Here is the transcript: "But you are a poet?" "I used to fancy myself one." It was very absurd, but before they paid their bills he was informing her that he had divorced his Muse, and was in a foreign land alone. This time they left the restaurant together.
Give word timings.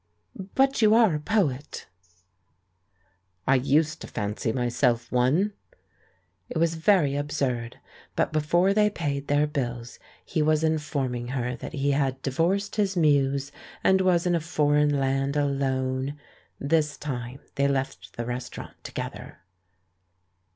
"But 0.55 0.81
you 0.81 0.95
are 0.95 1.13
a 1.13 1.19
poet?" 1.19 1.85
"I 3.45 3.53
used 3.53 4.01
to 4.01 4.07
fancy 4.07 4.51
myself 4.51 5.11
one." 5.11 5.53
It 6.49 6.57
was 6.57 6.73
very 6.73 7.15
absurd, 7.15 7.77
but 8.15 8.33
before 8.33 8.73
they 8.73 8.89
paid 8.89 9.27
their 9.27 9.45
bills 9.45 9.99
he 10.25 10.41
was 10.41 10.63
informing 10.63 11.27
her 11.27 11.55
that 11.55 11.73
he 11.73 11.91
had 11.91 12.19
divorced 12.23 12.77
his 12.77 12.97
Muse, 12.97 13.51
and 13.83 14.01
was 14.01 14.25
in 14.25 14.33
a 14.33 14.39
foreign 14.39 14.89
land 14.99 15.35
alone. 15.37 16.17
This 16.59 16.97
time 16.97 17.41
they 17.53 17.67
left 17.67 18.17
the 18.17 18.25
restaurant 18.25 18.83
together. 18.83 19.41